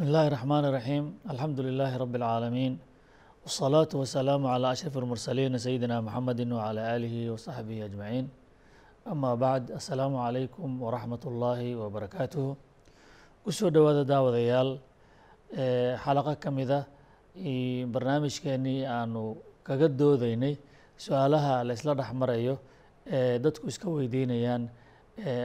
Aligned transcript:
الله 0.00 0.24
الرحمن 0.30 0.64
الرحيم 0.64 1.04
الحمد 1.34 1.60
لله 1.60 1.90
رب 1.96 2.14
العالمين 2.20 2.72
والصلاة 3.42 3.88
والسلام 4.00 4.42
على 4.46 4.72
أشرف 4.72 4.94
المرسلين 4.98 5.58
سيدنا 5.58 6.00
محمد 6.00 6.40
وعلى 6.52 6.80
آله 6.96 7.14
وصحبه 7.32 7.84
أجمعين 7.84 8.28
أما 9.12 9.34
بعد 9.34 9.70
السلام 9.80 10.16
عليكم 10.16 10.68
ورحمة 10.82 11.22
الله 11.26 11.60
وبركاته 11.76 12.46
kusoo 13.44 13.70
dhowaada 13.72 14.04
daawadayaal 14.04 14.70
xalaqo 16.04 16.34
ka 16.42 16.50
mida 16.52 16.84
barnaamijkeenii 17.94 18.84
aanu 18.84 19.36
kaga 19.64 19.88
doodeynay 19.88 20.54
su-aalaha 21.04 21.64
la 21.68 21.72
isla 21.78 21.92
dhex 22.00 22.10
marayo 22.22 22.54
ee 23.06 23.38
dadku 23.44 23.64
iska 23.72 23.88
weydiinayaan 23.88 24.62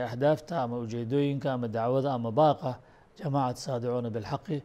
ahdaafta 0.08 0.54
ama 0.64 0.76
ujeedooyinka 0.84 1.48
ama 1.56 1.68
dacwada 1.76 2.12
ama 2.12 2.30
baaqa 2.40 2.72
jamacat 3.19 3.57
saadicuuna 3.65 4.09
bilxaqi 4.15 4.57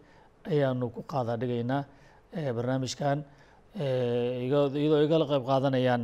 ayaanu 0.53 0.87
ku 0.95 1.01
qaada 1.13 1.33
dhigaynaa 1.41 1.81
barnaamijkan 2.57 3.19
iyadoo 4.45 5.01
igala 5.07 5.25
qeyb 5.33 5.45
qaadanayaan 5.51 6.03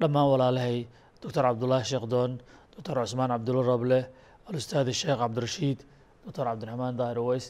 dhammaan 0.00 0.28
walaalahay 0.32 0.76
doctor 1.22 1.42
cabdullaahi 1.48 1.84
sheekh 1.92 2.06
doon 2.12 2.30
doctor 2.74 2.94
cusmaan 3.02 3.30
cabdulla 3.34 3.62
roble 3.72 3.98
alustaad 4.48 4.88
sheekh 5.00 5.18
cabdirashiid 5.22 5.78
doctor 6.24 6.44
cabdiraxmaan 6.50 6.94
daahir 7.00 7.18
uweys 7.24 7.46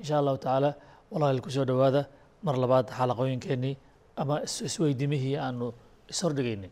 insha 0.00 0.14
allahu 0.20 0.38
tacaala 0.44 0.70
walaal 1.12 1.38
ku 1.44 1.50
soo 1.56 1.64
dhowaada 1.70 2.02
mar 2.46 2.54
labaad 2.62 2.86
xalaqooyinkeenii 2.98 3.74
ama 4.22 4.34
isweydimihii 4.68 5.36
aanu 5.46 5.66
ishordhigaynay 6.12 6.70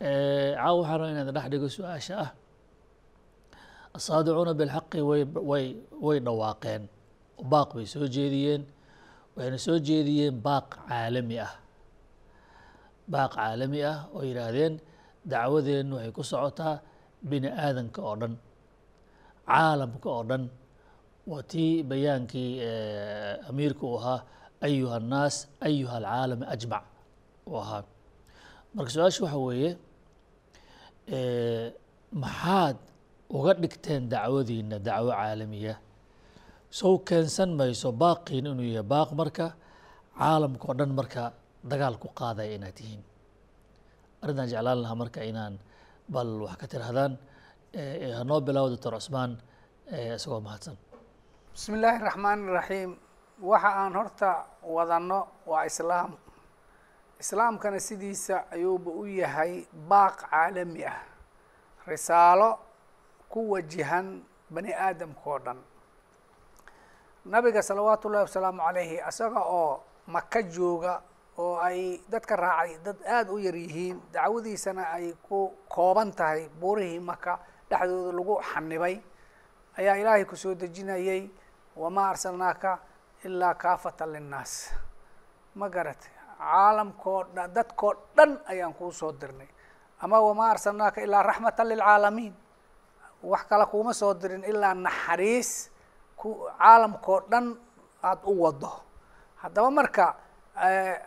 caawa 0.00 0.76
waxaan 0.80 0.98
rabaa 1.00 1.10
inaan 1.14 1.30
dhex 1.36 1.46
dhigo 1.52 1.68
su'aasha 1.76 2.14
ah 2.24 2.30
asaadicuuna 3.96 4.52
bilxaqi 4.60 4.98
way 5.10 5.22
way 5.50 5.66
way 6.06 6.18
dhawaaqeen. 6.26 6.82
Baaq 7.52 7.68
bay 7.76 7.86
soo 7.92 8.06
jeediyeen. 8.16 8.62
Waxayna 9.34 9.58
soo 9.66 9.78
jeediyeen 9.88 10.34
baaq 10.46 10.66
caalami 10.88 11.36
ah. 11.46 11.52
Baaq 13.12 13.32
caalami 13.36 13.80
ah 13.92 13.98
oo 14.14 14.22
yidhaahdeen 14.28 14.74
dacwadeennu 15.30 15.94
waxay 15.96 16.12
ku 16.16 16.22
socotaa 16.30 16.74
bini 17.28 17.48
aadanka 17.64 18.00
oo 18.08 18.16
dhan 18.20 18.34
caalamka 19.48 20.08
oo 20.16 20.24
dhan. 20.30 20.44
Waa 21.30 21.42
tii 21.50 21.82
bayaankii 21.90 22.50
amiirka 23.48 23.84
uu 23.86 23.98
ahaa 24.00 24.20
ayuha 24.66 24.96
annaas 25.00 25.36
ayuha 25.66 25.94
alcaalami 26.00 26.44
ajmac 26.54 26.84
uu 27.50 27.58
ahaa. 27.62 27.82
Marka 28.74 28.90
su'aasha 28.94 29.20
waxa 29.24 29.38
weeye 29.46 29.70
maxaad 32.22 32.76
uga 33.36 33.52
dhigteen 33.62 34.08
dacwadiina 34.12 34.76
dacwo 34.86 35.10
caalamiya. 35.12 35.74
Sow 36.70 36.98
keensan 37.06 37.50
mayso 37.58 37.92
baaqiin 37.92 38.46
inuu 38.50 38.64
yahay 38.76 38.86
baaq 38.92 39.10
marka 39.20 39.46
caalamka 40.18 40.64
oo 40.68 40.74
dhan 40.78 40.92
marka 40.98 41.22
dagaal 41.70 41.96
ku 42.02 42.08
qaadaya 42.18 42.52
inaad 42.56 42.74
tihiin. 42.78 43.02
Arrintaan 44.22 44.48
jeclaan 44.52 44.78
lahaa 44.82 45.00
marka 45.02 45.20
inaan 45.30 45.54
bal 46.12 46.28
wax 46.44 46.56
ka 46.60 46.66
tirahdaan 46.72 47.12
hanoo 48.18 48.40
bilaabo 48.46 48.68
doctor 48.72 48.92
cusmaan 48.98 49.32
isagoo 50.16 50.40
mahadsan. 50.46 50.76
Bismi 51.52 51.74
illaahi 51.78 52.00
raxmaan 52.08 52.38
iraxiim 52.52 52.90
waxa 53.50 53.70
aan 53.80 53.92
horta 53.98 54.30
wadanno 54.74 55.20
waa 55.50 55.64
islaam. 55.70 56.10
Islaamkana 57.22 57.78
sidiisa 57.80 58.36
ayuuba 58.54 58.90
u 58.92 59.04
yahay 59.06 59.52
baaq 59.90 60.16
caalami 60.30 60.82
ah. 60.84 60.98
Risaalo 61.88 62.50
ku 63.28 63.50
wajihan 63.52 64.22
bani 64.50 64.72
aadamka 64.74 65.24
oo 65.30 65.38
dhan. 65.38 65.58
Nabiga 67.28 67.62
salawaatu 67.62 68.08
ullahi 68.08 68.24
wasalaamu 68.28 68.60
calayhi 68.66 68.96
isaga 69.08 69.40
oo 69.44 69.82
maka 70.06 70.42
jooga 70.42 70.94
oo 71.38 71.56
ay 71.60 72.00
dadka 72.08 72.36
raacay 72.36 72.78
dad 72.84 72.96
aada 73.04 73.30
u 73.32 73.38
yar 73.38 73.54
yihiin 73.56 74.00
dacwadiisana 74.12 74.82
ay 74.96 75.12
ku 75.28 75.52
kooban 75.68 76.10
tahay 76.12 76.48
buurihii 76.60 77.00
maka 77.00 77.38
dhexdooda 77.70 78.12
lagu 78.16 78.34
xanibay 78.50 78.96
ayaa 79.78 79.96
ilaahay 80.00 80.24
ku 80.24 80.36
soo 80.36 80.54
dejinayay 80.54 81.28
wamaa 81.76 82.08
arsalnaaka 82.16 82.78
ilaa 83.24 83.54
kaafatan 83.54 84.12
linnaas. 84.12 84.72
Ma 85.54 85.68
garatay 85.68 86.12
caalamkoo 86.38 87.24
dhan 87.34 87.50
dadkoo 87.54 87.92
dhan 88.16 88.40
ayaan 88.48 88.72
kuu 88.74 88.92
soo 88.92 89.12
dirnay. 89.12 89.48
Ama 90.00 90.16
wamaa 90.20 90.50
arsalnaaka 90.54 91.00
ilaa 91.04 91.22
raxmatan 91.22 91.68
lilcaalamiin 91.68 92.34
wax 93.22 93.42
kale 93.48 93.66
kuuma 93.66 93.92
soo 93.94 94.14
dirin 94.14 94.44
ilaa 94.44 94.74
naxariis 94.74 95.70
ku 96.16 96.28
caalamkoo 96.58 97.20
dhan 97.30 97.56
aada 98.02 98.22
u 98.26 98.42
wado. 98.42 98.70
Haddaba 99.42 99.70
marka 99.70 100.06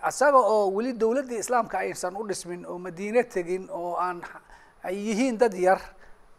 isaga 0.10 0.38
oo 0.38 0.72
weli 0.76 0.94
dowladdii 0.94 1.40
islaamka 1.44 1.78
aysan 1.80 2.16
u 2.16 2.24
dhismin 2.28 2.66
oo 2.66 2.78
madiine 2.80 3.24
tegin 3.24 3.68
oo 3.72 3.96
aan 4.00 4.22
ay 4.84 4.96
yihiin 5.08 5.38
dad 5.38 5.54
yar 5.54 5.80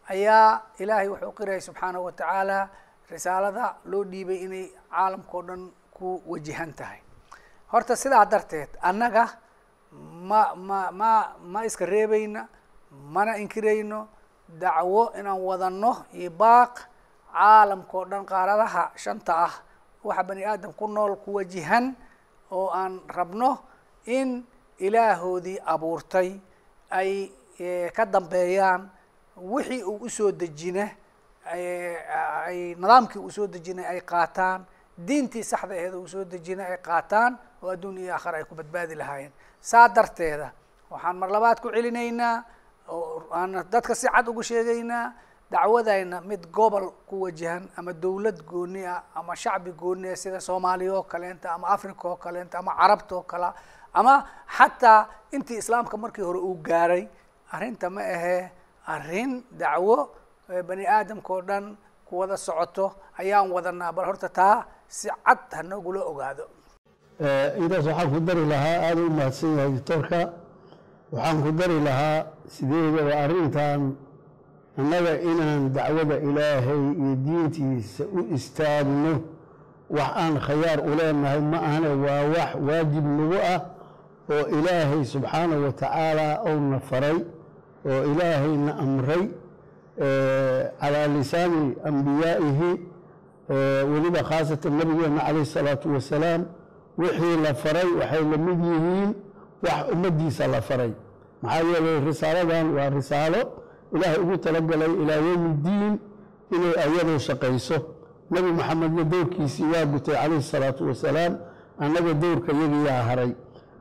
ayaa 0.09 0.61
ilaahay 0.79 1.07
wuxuu 1.07 1.31
qirayay 1.37 1.61
subxaanahu 1.61 2.05
watacaala 2.05 2.69
risaalada 3.11 3.75
loo 3.85 4.03
dhiibay 4.03 4.37
inay 4.45 4.65
caalamkao 4.91 5.41
dhan 5.47 5.71
ku 5.93 6.21
wajihan 6.25 6.73
tahay. 6.73 6.99
Horta 7.71 7.95
sidaa 7.95 8.25
darteed 8.25 8.69
annaga 8.81 9.25
ma 10.29 10.55
ma 10.55 10.79
ma 10.91 11.11
ma 11.53 11.59
iska 11.65 11.85
reebayna 11.85 12.47
mana 13.15 13.37
inkirayno 13.37 14.07
dacwo 14.61 15.11
inaan 15.19 15.39
wadanno 15.41 16.05
iyo 16.13 16.29
baaq 16.31 16.73
caalamkao 17.33 18.05
dhan 18.05 18.25
qaaradaha 18.25 18.91
shanta 18.95 19.33
ah. 19.47 19.53
Waxa 20.03 20.23
bani 20.23 20.43
aadam 20.45 20.73
ku 20.73 20.87
nool 20.87 21.15
ku 21.23 21.33
wajihan 21.39 21.95
oo 22.51 22.67
aan 22.69 22.99
rabno 23.07 23.57
in 24.05 24.43
ilaahoodii 24.77 25.59
abuurtay 25.65 26.29
ay 26.91 27.31
ka 27.95 28.05
dambeeyaan 28.05 28.89
wixii 29.37 29.83
uu 29.83 29.97
u 30.05 30.09
soo 30.09 30.31
dejina 30.31 30.89
ay 31.47 32.75
nidaamkii 32.75 33.19
uu 33.19 33.31
soo 33.31 33.47
dejinay 33.47 33.85
ay 33.85 34.01
qaataan 34.01 34.65
diintii 35.07 35.43
saxda 35.43 35.73
aheed 35.75 35.93
uu 35.95 36.07
soo 36.07 36.23
dejinay 36.25 36.67
ay 36.71 36.77
qaataan 36.87 37.37
oo 37.63 37.69
adduun 37.73 37.97
iyo 37.97 38.13
aakhira 38.13 38.37
ay 38.37 38.43
ku 38.45 38.55
badbaadi 38.55 38.95
lahaayeen. 38.95 39.31
Saa 39.61 39.87
darteeda 39.89 40.51
waxaan 40.91 41.15
mar 41.17 41.29
labaad 41.31 41.59
ku 41.61 41.69
celinaynaa 41.71 42.43
oo 42.89 43.23
aan 43.31 43.51
dadka 43.71 43.95
si 43.95 44.07
cad 44.07 44.27
ugu 44.29 44.43
sheegaynaa 44.43 45.13
dacwadayna 45.51 46.21
mid 46.21 46.47
gobol 46.51 46.91
ku 47.09 47.21
wajahan 47.23 47.69
ama 47.77 47.93
dowlad 47.93 48.41
gooni 48.45 48.85
ah 48.85 49.03
ama 49.15 49.35
shacbi 49.35 49.71
gooni 49.71 50.09
ah 50.09 50.15
sida 50.15 50.39
soomaaliya 50.41 50.93
oo 50.97 51.03
kaleenta 51.03 51.51
ama 51.55 51.67
africa 51.75 52.05
oo 52.05 52.15
kaleenta 52.15 52.59
ama 52.59 52.71
carabta 52.79 53.15
oo 53.15 53.21
kale 53.31 53.49
ama 53.93 54.13
xataa 54.57 55.07
intii 55.31 55.57
islaamka 55.63 55.97
markii 55.97 56.21
hore 56.25 56.39
uu 56.39 56.55
gaaray 56.67 57.07
arrinta 57.51 57.89
ma 57.89 58.01
ahee 58.01 58.49
arrin 58.87 59.43
dacwo 59.51 60.09
bani 60.67 60.85
aadamka 60.87 61.33
oo 61.33 61.41
dhan 61.41 61.77
ku 62.07 62.17
wada 62.19 62.37
socoto 62.37 62.85
ayaan 63.21 63.51
wadanaa 63.51 63.91
bal 63.95 64.05
horta 64.05 64.29
taa 64.29 64.65
si 64.87 65.07
cad 65.25 65.39
hanoogula 65.57 66.01
ogaado. 66.11 66.45
Intaas 67.61 67.85
waxaan 67.87 68.09
ku 68.13 68.19
dari 68.19 68.43
lahaa 68.45 68.77
aada 68.89 69.01
u 69.01 69.09
mahadsan 69.17 69.51
yahay 69.57 69.71
doctorka 69.77 70.19
waxaan 71.13 71.37
ku 71.43 71.49
dari 71.59 71.77
lahaa 71.87 72.19
sideedaba 72.55 73.13
arrintan 73.23 73.81
annaga 74.79 75.13
inaan 75.29 75.61
dacwada 75.75 76.15
ilaahay 76.27 76.81
iyo 77.01 77.13
diintiisa 77.25 78.03
u 78.17 78.19
istaagno 78.35 79.13
wax 79.97 80.09
aan 80.23 80.35
khayaar 80.47 80.79
u 80.89 80.91
leenahay 80.99 81.41
ma 81.51 81.57
ahane 81.67 81.89
waa 82.05 82.21
wax 82.35 82.51
waajib 82.67 83.05
nagu 83.17 83.37
ah 83.53 83.61
oo 84.33 84.43
ilaahay 84.57 85.01
subxaanahu 85.13 85.61
wa 85.65 85.71
tacaala 85.81 86.27
ouna 86.49 86.77
faray 86.89 87.17
oo 87.91 88.01
ilaahayna 88.11 88.71
amray 88.85 89.23
calaa 90.81 91.07
lisaani 91.15 91.75
ambiyaa'ihi 91.89 92.69
weliba 93.91 94.21
khaasatan 94.29 94.73
nabigeena 94.81 95.21
calayh 95.27 95.41
isalaatu 95.47 95.93
wasalaam 95.93 96.41
wixii 96.97 97.37
la 97.45 97.51
faray 97.53 97.89
waxay 97.99 98.23
la 98.31 98.37
mid 98.47 98.59
yihiin 98.71 99.09
wax 99.63 99.91
ummaddiisa 99.93 100.47
la 100.47 100.61
faray. 100.61 100.91
Maxaa 101.41 101.63
yeelay 101.71 101.99
risaaladan 102.09 102.65
waa 102.75 102.89
risaalo 102.89 103.41
ilaahay 103.95 104.19
ugu 104.23 104.37
talagalay 104.37 104.91
ilaa 105.01 105.15
yowmi 105.27 105.49
ddiin 105.59 105.93
inay 106.55 106.73
ayadu 106.85 107.19
shaqayso. 107.19 107.77
Nebi 108.31 108.51
maxamedna 108.59 109.03
dowrkiisii 109.03 109.67
waa 109.73 109.85
gutay 109.85 110.15
calayhi 110.15 110.39
isalaatu 110.45 110.87
wasalaam 110.87 111.33
annaga 111.79 112.13
dowrka 112.13 112.51
yagiyaa 112.61 113.03
haray. 113.09 113.31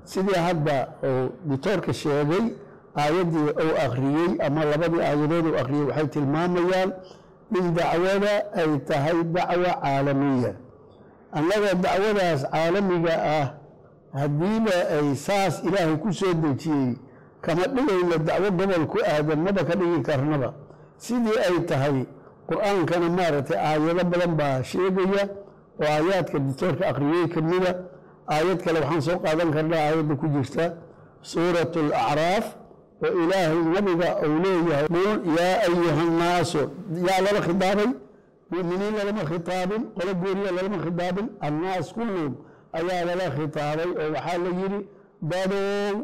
Sidii 0.04 0.38
hadda 0.46 0.76
uu 1.08 1.28
ditoorka 1.48 1.92
sheegay 1.92 2.44
aayaddii 2.96 3.46
uu 3.64 3.74
akhriyey 3.86 4.30
ama 4.46 4.64
labadii 4.64 5.00
aayadood 5.00 5.46
uu 5.46 5.56
akhriyey 5.62 5.84
waxay 5.88 6.06
tilmaamayaan 6.14 6.90
in 7.58 7.74
dacwada 7.74 8.32
ay 8.60 8.70
tahay 8.88 9.18
dacwo 9.34 9.70
caalamiya. 9.82 10.52
Annaga 11.32 11.74
dacwadaas 11.84 12.40
caalamiga 12.52 13.14
ah 13.36 13.46
haddiiba 14.14 14.74
ay 14.96 15.14
saas 15.16 15.54
ilaahay 15.64 15.96
ku 16.02 16.12
soo 16.12 16.34
dejiyey 16.34 16.96
kama 17.40 17.64
dhigayna 17.74 18.16
dacwo 18.18 18.50
gobol 18.58 18.86
ku 18.86 18.98
aadan 19.12 19.40
maba 19.44 19.62
ka 19.64 19.74
dhigi 19.80 20.02
karnaba. 20.02 20.54
Sidii 20.98 21.38
ay 21.48 21.56
tahay 21.66 22.06
qur'aankana 22.48 23.08
maaragtay 23.18 23.56
aayado 23.58 24.04
badan 24.12 24.32
baa 24.40 24.62
sheegaya 24.62 25.24
oo 25.80 25.84
aayaadka 25.96 26.38
dictoorka 26.38 26.84
akhriyey 26.90 27.28
ka 27.28 27.40
mida. 27.40 27.72
Aayad 28.28 28.58
kale 28.64 28.78
waxaan 28.80 29.00
soo 29.06 29.18
qaadan 29.24 29.50
karnaa 29.52 29.80
aayadda 29.88 30.14
ku 30.20 30.26
jirta. 30.34 30.64
Suurat 31.22 31.74
alacraaf 31.76 32.46
oo 33.04 33.12
ilaahay 33.22 33.60
nabiga 33.74 34.08
uu 34.26 34.36
leeyahay 34.44 34.86
qul 34.94 35.18
yaa 35.38 35.56
ayuha 35.66 36.02
nnaasu 36.10 36.62
yaa 37.08 37.20
lala 37.24 37.40
khidaabay 37.46 37.90
mu'miniin 38.52 38.94
lalama 38.98 39.22
khitaabin 39.30 39.82
qolo 39.96 40.12
gooriya 40.22 40.50
lalama 40.56 40.78
khidaabin 40.84 41.26
annaas 41.46 41.88
kulluhum 41.96 42.34
ayaa 42.78 43.04
lala 43.08 43.26
khitaabay 43.36 43.90
oo 44.00 44.08
waxaa 44.14 44.38
la 44.44 44.50
yidhi 44.60 44.80
dadow 45.32 45.94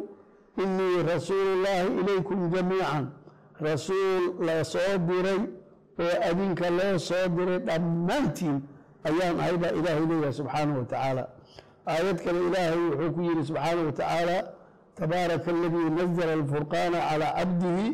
inii 0.63 0.97
rasuulullaahi 1.13 1.89
ilaykum 2.01 2.39
jamiican. 2.55 3.05
Rasuul 3.69 4.23
la 4.47 4.57
soo 4.65 4.95
diray 5.09 5.41
oo 6.03 6.15
adinka 6.31 6.67
loo 6.79 6.99
soo 7.09 7.27
diray 7.37 7.59
dhammaantiin 7.69 8.57
ayaan 9.09 9.37
ahay 9.41 9.57
baa 9.63 9.73
ilaahay 9.79 10.05
leeyahay 10.11 10.33
subxaanahu 10.41 10.79
wa 10.83 10.85
tacaala. 10.93 11.25
Aayad 11.93 12.19
kale 12.25 12.39
ilaahay 12.49 12.79
wuxuu 12.91 13.11
ku 13.15 13.21
yidhi 13.29 13.43
subxaanahu 13.51 13.87
wa 13.91 13.93
tacaala 14.01 14.37
tabaaraka 14.99 15.49
aladii 15.55 15.91
nazla 15.99 16.33
alfurqaana 16.39 16.99
calaa 17.09 17.33
cabdihi. 17.39 17.87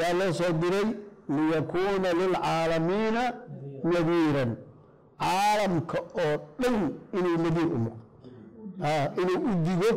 Yaa 0.00 0.12
loo 0.20 0.32
soo 0.40 0.52
diray 0.62 0.88
liyakuuna 1.36 2.08
lilcaalamiina 2.20 3.22
nadiiran 3.92 4.50
caalamka 5.22 5.98
oo 6.22 6.34
dhan 6.60 6.76
inuu 7.18 7.36
nadiir 7.44 7.68
u 7.76 7.78
noqdo 7.84 7.96
inuu 9.22 9.38
u 9.50 9.52
digo 9.66 9.90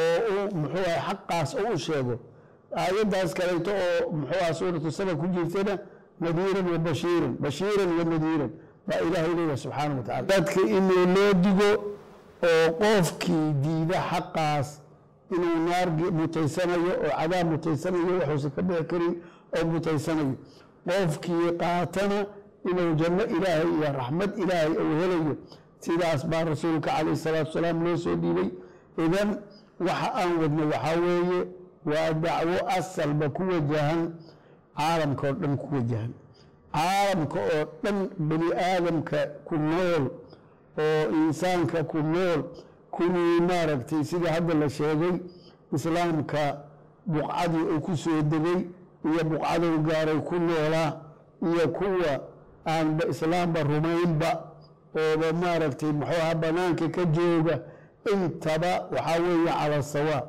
oo 0.00 0.18
uu 0.34 0.56
muxuu 0.60 0.86
aha 0.96 1.12
xaqaas 1.14 1.50
oo 1.54 1.72
u 1.74 1.78
sheego. 1.78 2.14
Aayaddaas 2.76 3.34
kaleeto 3.38 3.70
oo 3.70 4.10
muxuu 4.18 4.40
aha 4.42 4.54
suuratu 4.54 4.90
saba 4.92 5.14
ku 5.20 5.26
jirtana 5.34 5.74
nadiiran 6.20 6.66
wa 6.72 6.78
bashiiran 6.78 7.32
bashiiran 7.44 7.90
wa 7.98 8.04
nadiiran. 8.04 8.50
Baa 8.86 9.00
ilaahay 9.06 9.34
leeyahay 9.38 9.56
subxaanahu 9.64 9.98
wa 10.00 10.04
tacala 10.08 10.26
dadka 10.32 10.60
inuu 10.60 11.04
loo 11.14 11.32
digo 11.44 11.70
oo 12.48 12.66
qofkii 12.80 13.46
diida 13.62 13.98
xaqaas 14.10 14.68
inuu 15.34 15.56
naar 15.68 15.88
mutaysanayo 16.20 16.92
oo 17.04 17.10
cadaab 17.20 17.46
mutaysanayo 17.50 18.18
waxuusan 18.20 18.50
ka 18.56 18.62
bixi 18.62 18.84
karin 18.90 19.14
oo 19.56 19.64
mutaysanayo. 19.72 20.34
Qofkii 20.88 21.46
qaatana 21.60 22.18
inuu 22.70 22.94
janno 23.00 23.24
ilaahay 23.36 23.68
iyo 23.76 23.92
raxmad 23.98 24.38
ilaahay 24.38 24.70
uu 24.70 24.94
helayo. 25.00 25.36
Sidaas 25.78 26.26
baa 26.26 26.44
rasuulka 26.44 26.90
calayhi 26.90 27.16
salaatu 27.16 27.48
wasalaam 27.48 27.84
loo 27.84 27.96
soo 27.96 28.16
dhiibay. 28.16 28.48
Idan 29.04 29.28
waxa 29.80 30.08
aan 30.14 30.32
wadno 30.40 30.62
waxaa 30.72 31.00
weeye 31.00 31.40
waa 31.86 32.12
dacwo 32.12 32.56
asalba 32.78 33.28
ku 33.28 33.42
wajahan 33.42 34.00
caalamka 34.76 35.26
oo 35.28 35.32
dhan 35.40 35.56
ku 35.56 35.66
wajahan. 35.74 36.12
Caalamka 36.74 37.38
oo 37.40 37.64
dhan 37.82 38.08
bani 38.18 38.48
aadamka 38.52 39.18
ku 39.44 39.54
nool 39.56 40.04
oo 40.78 41.04
insaanka 41.26 41.84
ku 41.84 41.98
nool 41.98 42.40
kuwii 42.90 43.40
maaragtay 43.48 44.04
sida 44.04 44.32
hadda 44.32 44.54
la 44.54 44.68
sheegay 44.68 45.14
islaamka 45.74 46.42
buqcadii 47.06 47.62
uu 47.72 47.80
ku 47.80 47.96
soo 47.96 48.22
degay 48.22 48.60
iyo 49.04 49.22
buqcaduu 49.24 49.78
gaaray 49.86 50.18
ku 50.20 50.34
noolaa 50.34 50.92
iyo 51.42 51.68
kuwa 51.68 52.12
aanba 52.66 53.04
islaamba 53.12 53.60
rumaynba 53.62 54.30
ooba 55.00 55.28
maaragtay 55.42 55.92
muxuu 55.92 56.20
aha 56.22 56.34
banaanka 56.34 56.86
ka 56.96 57.04
jooga 57.16 57.56
intaba 58.12 58.72
waxaa 58.94 59.18
weeye 59.24 59.50
cala 59.58 59.82
sawaa 59.82 60.22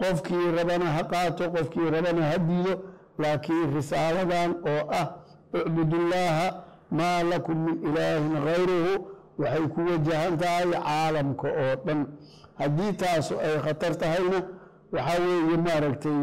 qofkii 0.00 0.50
rabana 0.56 0.86
ha 0.96 1.02
qaato 1.12 1.44
qofkii 1.54 1.90
rabana 1.94 2.22
ha 2.30 2.38
diido 2.38 2.74
laakiin 3.18 3.74
risaaladan 3.74 4.50
oo 4.72 4.82
ah 5.00 5.06
icbudullaaha 5.58 6.46
maa 6.98 7.22
lakum 7.32 7.56
min 7.64 7.76
ilaahin 7.88 8.34
hayruhu 8.46 8.92
waxay 9.38 9.64
ku 9.74 9.80
wajahan 9.90 10.38
tahay 10.38 10.64
caalamka 10.72 11.48
oo 11.62 11.74
dhan. 11.86 12.00
Haddii 12.60 12.92
taasu 12.92 13.34
ay 13.46 13.54
khatar 13.64 13.92
tahayna 14.02 14.38
waxaa 14.92 15.18
weeye 15.26 15.56
maaragtay 15.66 16.20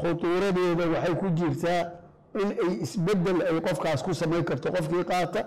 khutuuradeeda 0.00 0.84
waxay 0.94 1.14
ku 1.20 1.26
jirtaa 1.38 1.82
in 2.42 2.48
ay 2.64 2.72
isbeddel 2.84 3.38
ay 3.42 3.60
qofkaas 3.60 4.02
ku 4.02 4.14
samayn 4.14 4.44
karto 4.44 4.70
qofkii 4.76 5.04
qaata 5.04 5.40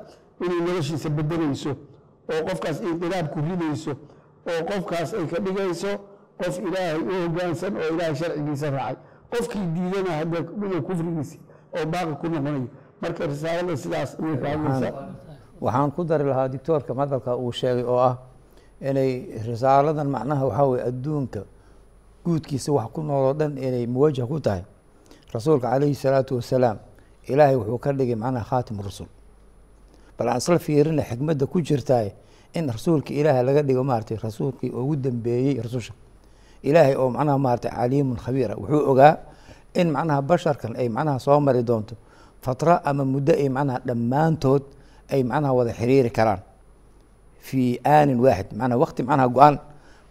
inay 0.45 0.59
noloshiisa 0.67 1.09
bedelayso 1.09 1.71
oo 2.33 2.41
qofkaas 2.47 2.81
inqilaab 2.81 3.27
ku 3.33 3.39
ridayso 3.49 3.91
oo 4.51 4.61
qofkaas 4.69 5.13
ay 5.13 5.25
ka 5.31 5.39
dhigayso 5.45 5.91
qof 6.41 6.55
ilaahay 6.59 6.99
u 7.01 7.11
hogaansan 7.27 7.73
oo 7.77 7.88
ilaahay 7.93 8.15
sharcigiisa 8.15 8.69
raacay. 8.69 8.95
Qofkii 9.31 9.65
diidana 9.75 10.11
hadda 10.19 10.39
dhiga 10.61 10.81
kufrigiisi 10.88 11.38
oo 11.77 11.85
baaqi 11.85 12.13
ku 12.21 12.27
noqonayo 12.27 12.67
marka 13.01 13.27
risaalada 13.27 13.77
sidaas 13.77 14.17
ayay 14.19 14.38
ka 14.41 14.47
hadlaysaa. 14.49 14.93
Waxaan 15.61 15.91
ku 15.91 16.03
dari 16.03 16.23
lahaa 16.25 16.47
dictoorka 16.49 16.93
madalka 16.93 17.35
uu 17.38 17.51
sheegay 17.51 17.83
oo 17.85 17.99
ah 17.99 18.17
inay 18.81 19.11
risaaladan 19.47 20.07
macnaha 20.09 20.45
waxaa 20.49 20.67
weye 20.71 20.83
adduunka 20.89 21.41
guudkiisa 22.25 22.71
wax 22.73 22.88
ku 22.93 23.01
nooloo 23.01 23.33
dhan 23.33 23.57
inay 23.57 23.85
muwajah 23.88 24.25
ku 24.27 24.39
tahay 24.39 24.63
rasuulka 25.33 25.67
calayhi 25.71 25.95
salaatu 25.95 26.35
wasalaam 26.39 26.77
ilaahay 27.27 27.55
wuxuu 27.55 27.77
ka 27.83 27.91
dhigay 27.93 28.15
macnaha 28.15 28.45
khaatim 28.49 28.77
rusul 28.81 29.07
bal 30.17 30.27
aan 30.29 30.37
isla 30.37 30.59
fiirina 30.59 31.03
xikmadda 31.03 31.45
ku 31.47 31.61
jirtaay 31.61 32.11
in 32.53 32.67
rasuulka 32.69 33.11
ilaahay 33.13 33.43
laga 33.47 33.61
dhigo 33.63 33.83
maaragtay 33.83 34.17
rasuulkii 34.17 34.69
ugu 34.71 34.95
dambeeyey 34.95 35.61
rasusha. 35.63 35.93
Ilaahay 36.63 36.95
oo 36.95 37.09
macnaha 37.09 37.38
maaragtay 37.38 37.71
caliimun 37.71 38.17
khabiira 38.23 38.55
wuxuu 38.59 38.83
ogaa 38.91 39.17
in 39.73 39.88
macnaha 39.95 40.21
basharkan 40.21 40.75
ay 40.75 40.89
macnaha 40.89 41.19
soo 41.19 41.39
mari 41.39 41.63
doonto 41.63 41.95
fatra 42.43 42.81
ama 42.85 43.05
muddo 43.05 43.33
ay 43.33 43.50
macnaha 43.50 43.79
dhammaantood 43.88 44.63
ay 45.13 45.23
macnaha 45.23 45.53
wada 45.57 45.71
xiriiri 45.73 46.11
karaan. 46.11 46.41
Fii 47.41 47.79
aanin 47.85 48.19
waaxid 48.19 48.53
manaa 48.53 48.77
waqti 48.83 49.01
macnaha 49.03 49.27
go'aan 49.35 49.55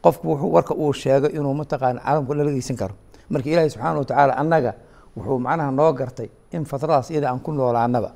qofku 0.03 0.25
wuxuu 0.33 0.51
warka 0.57 0.75
uu 0.75 0.93
sheegay 0.93 1.31
inuu 1.37 1.55
mataqaana 1.55 2.01
caalamku 2.01 2.33
la 2.35 2.45
dhegeysan 2.45 2.77
karo. 2.81 2.95
Marka 3.31 3.49
ilaahi 3.53 3.71
subxaana 3.71 3.99
wa 4.01 4.05
tacaala 4.09 4.33
annaga 4.43 4.73
wuxuu 5.17 5.39
macnaha 5.47 5.71
noo 5.71 5.93
gartay 5.93 6.29
in 6.53 6.65
fatradaas 6.65 7.11
iyada 7.11 7.31
aan 7.31 7.41
ku 7.41 7.53
noolaanaba. 7.53 8.11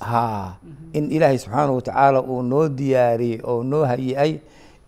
Ha 0.00 0.56
in 0.92 1.10
ilaahay 1.10 1.38
subxaana 1.38 1.72
wa 1.72 1.82
tacaala 1.82 2.20
uu 2.22 2.42
noo 2.42 2.68
diyaariyey 2.68 3.40
oo 3.44 3.62
noo 3.62 3.84
hayi-ay 3.84 4.40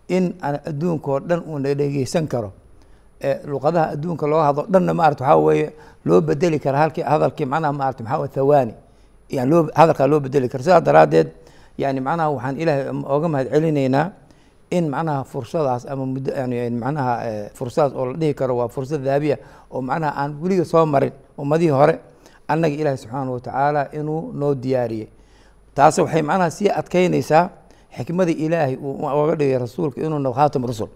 in 0.07 0.33
adduunkao 0.41 1.19
dhan 1.19 1.41
uuna 1.47 1.73
dhegeysan 1.75 2.27
karo. 2.27 2.51
Luqadaha 3.45 3.85
adduunka 3.95 4.27
loo 4.27 4.41
hadlo 4.47 4.63
dhanna 4.69 4.93
maarata 4.93 5.23
waxaa 5.25 5.37
weeye 5.45 5.73
loo 6.05 6.21
bedeli 6.21 6.59
kara 6.59 6.77
halkii 6.77 7.01
hadalkii 7.03 7.45
macnaha 7.45 7.73
maarata 7.73 8.03
maxaa 8.03 8.19
weye 8.19 8.29
thawaani 8.35 8.73
yani 9.29 9.49
loo 9.51 9.61
hadalkaa 9.75 10.07
loo 10.07 10.19
bedeli 10.19 10.49
kara 10.49 10.63
sidaas 10.63 10.83
daraaddeed 10.83 11.27
yani 11.77 11.99
macnaha 11.99 12.29
waxaan 12.35 12.55
ilaahay 12.61 12.85
oga 13.15 13.27
mahad 13.27 13.47
celinaynaa 13.53 14.05
in 14.69 14.89
macnaha 14.89 15.23
fursadaas 15.23 15.85
ama 15.91 16.05
muddo 16.05 16.31
macnaha 16.83 17.13
fursadaas 17.57 17.93
oo 17.95 18.05
la 18.11 18.17
dhihi 18.17 18.33
karo 18.33 18.57
waa 18.57 18.67
fursad 18.67 19.01
daabiya 19.03 19.37
oo 19.71 19.81
macnaha 19.81 20.13
aan 20.21 20.31
weliga 20.41 20.65
soo 20.65 20.85
marin 20.85 21.11
ummadihii 21.37 21.71
hore 21.71 21.99
annaga 22.47 22.75
ilaahay 22.75 22.97
subxaana 22.97 23.31
wa 23.31 23.39
tacaala 23.39 23.81
inuu 23.91 24.31
noo 24.33 24.55
diyaariyey. 24.55 25.07
Taasi 25.75 26.01
waxay 26.01 26.21
macnaha 26.21 26.49
sii 26.51 26.69
adkeynaysaa 26.69 27.49
xikmadii 27.97 28.33
ilaahay 28.45 28.75
uu 28.75 29.05
oga 29.05 29.35
dhigay 29.35 29.57
rasuulka 29.59 30.01
inuu 30.01 30.19
noqo 30.19 30.35
khaatam 30.35 30.65
rusul. 30.65 30.87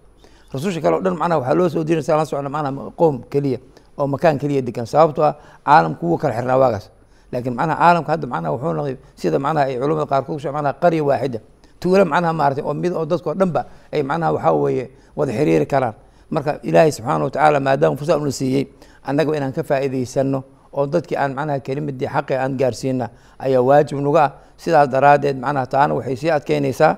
Rasusha 0.52 0.80
kale 0.80 0.96
o 0.96 1.00
dhan 1.00 1.16
macnaha 1.16 1.38
waxaa 1.40 1.54
loo 1.58 1.68
soo 1.68 1.84
dirinaysa 1.84 2.16
la 2.16 2.24
socda 2.24 2.48
macnaha 2.48 2.90
qoom 2.96 3.22
keliya 3.32 3.58
oo 3.98 4.06
makaan 4.06 4.38
keliya 4.38 4.62
degan 4.62 4.86
sababtoo 4.86 5.24
ah 5.24 5.34
caalamku 5.66 6.06
wuu 6.06 6.18
kala 6.18 6.34
xirnaa 6.36 6.56
waagaas 6.62 6.90
laakiin 7.32 7.54
macnaha 7.56 7.78
caalamka 7.80 8.10
hadda 8.12 8.26
macnaha 8.32 8.52
wuxuu 8.56 8.72
noqday 8.78 8.96
sida 9.16 9.38
macnaha 9.38 9.64
ay 9.68 9.76
culamada 9.80 10.06
qaarkood 10.12 10.40
macnaha 10.56 10.72
qarya 10.82 11.04
waaxida 11.04 11.38
tuulo 11.82 12.04
macnaha 12.12 12.32
maaragtay 12.40 12.64
oo 12.68 12.74
mid 12.82 12.92
oo 12.98 13.04
dadkao 13.10 13.34
dhan 13.40 13.50
ba 13.56 13.62
ay 13.94 14.02
macnaha 14.10 14.30
waxaa 14.36 14.54
weeye 14.62 14.84
wada 15.18 15.32
xiriiri 15.38 15.66
karaan. 15.72 15.94
Marka 16.34 16.50
ilaahay 16.68 16.92
subxaana 16.96 17.24
wa 17.26 17.30
tacaala 17.34 17.58
maadaama 17.66 17.96
fursad 18.00 18.16
una 18.22 18.30
siiyey 18.40 18.64
annaga 19.08 19.36
inaan 19.38 19.52
ka 19.52 19.62
faa'iidaysano 19.70 20.38
oo 20.72 20.86
dadkii 20.92 21.16
aan 21.22 21.32
macnaha 21.38 21.58
kelimadii 21.66 22.08
xaqi 22.14 22.34
aan 22.42 22.52
gaarsiina 22.60 23.06
ayaa 23.44 23.60
waajib 23.68 23.98
nuga 24.06 24.22
ah. 24.24 24.30
Sidaas 24.62 24.88
daraaddeed 24.94 25.36
macnaha 25.44 25.66
taana 25.66 25.92
waxay 25.98 26.16
sii 26.16 26.30
adkeynaysaa 26.36 26.96